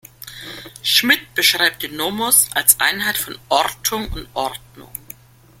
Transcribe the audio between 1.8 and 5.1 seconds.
den Nomos als „Einheit von Ortung und Ordnung“.